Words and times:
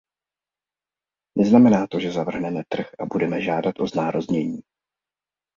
Neznamená 1.37 1.87
to, 1.87 1.99
že 1.99 2.11
zavrhneme 2.11 2.63
trh 2.69 2.85
a 2.99 3.05
budeme 3.05 3.41
žádat 3.41 3.79
o 3.79 3.87
znárodnění. 3.87 4.59